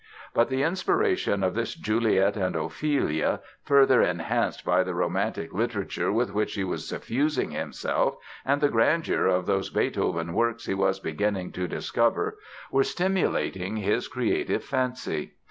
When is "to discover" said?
11.51-12.39